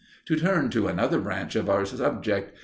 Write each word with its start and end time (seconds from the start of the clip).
To 0.25 0.35
turn 0.35 0.71
to 0.71 0.87
another 0.87 1.19
branch 1.19 1.55
of 1.55 1.69
our 1.69 1.85
subject. 1.85 2.57